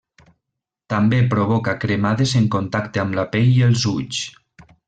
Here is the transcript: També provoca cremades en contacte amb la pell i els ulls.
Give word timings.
També 0.93 1.19
provoca 1.33 1.75
cremades 1.85 2.35
en 2.41 2.49
contacte 2.59 3.05
amb 3.05 3.19
la 3.21 3.29
pell 3.37 3.55
i 3.59 3.65
els 3.71 3.89
ulls. 3.97 4.27